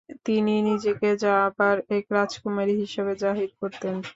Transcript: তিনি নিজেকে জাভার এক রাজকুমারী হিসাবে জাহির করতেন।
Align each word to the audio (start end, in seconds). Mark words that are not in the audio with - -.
তিনি 0.25 0.53
নিজেকে 0.69 1.09
জাভার 1.23 1.77
এক 1.97 2.05
রাজকুমারী 2.15 2.73
হিসাবে 2.81 3.13
জাহির 3.23 3.51
করতেন। 3.59 3.95